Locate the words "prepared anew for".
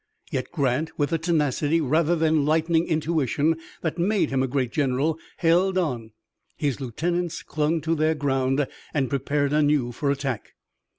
9.11-10.09